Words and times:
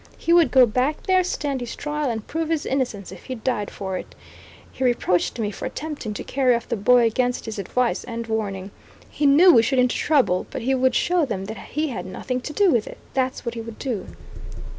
He 0.17 0.33
would 0.33 0.49
go 0.49 0.65
back 0.65 1.03
there, 1.03 1.23
stand 1.23 1.59
his 1.61 1.75
trial, 1.75 2.09
and 2.09 2.25
prove 2.25 2.49
his 2.49 2.65
innocence, 2.65 3.11
if 3.11 3.25
he 3.25 3.35
died 3.35 3.69
for 3.69 3.99
it. 3.99 4.15
He 4.71 4.83
reproached 4.83 5.37
me 5.37 5.51
for 5.51 5.67
attempting 5.67 6.15
to 6.15 6.23
carry 6.23 6.55
off 6.55 6.67
the 6.67 6.75
boy 6.75 7.05
against 7.05 7.45
his 7.45 7.59
advice 7.59 8.03
and 8.03 8.25
warning; 8.25 8.71
he 9.11 9.27
knew 9.27 9.53
we 9.53 9.61
should 9.61 9.77
into 9.77 9.97
trouble; 9.97 10.47
but 10.49 10.63
he 10.63 10.73
would 10.73 10.95
show 10.95 11.23
them 11.23 11.45
that 11.45 11.57
he 11.75 11.89
had 11.89 12.07
nothing 12.07 12.41
to 12.41 12.51
do 12.51 12.71
with 12.71 12.87
it; 12.87 12.97
that's 13.13 13.45
what 13.45 13.53
he 13.53 13.61
would 13.61 13.77
do. 13.77 14.07